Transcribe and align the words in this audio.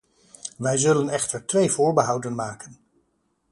Wij 0.57 0.77
zullen 0.77 1.09
echter 1.09 1.45
twee 1.45 1.71
voorbehouden 1.71 2.35
maken. 2.35 2.77